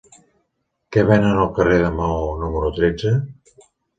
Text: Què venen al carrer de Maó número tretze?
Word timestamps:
Què 0.95 1.03
venen 1.09 1.41
al 1.41 1.51
carrer 1.59 1.77
de 1.83 1.91
Maó 1.99 2.23
número 2.45 2.75
tretze? 2.81 3.15